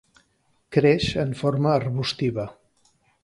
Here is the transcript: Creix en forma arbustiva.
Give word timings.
Creix 0.77 1.09
en 1.25 1.35
forma 1.43 1.71
arbustiva. 1.75 2.47